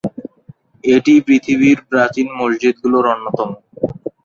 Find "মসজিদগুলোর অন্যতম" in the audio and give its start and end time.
2.39-3.49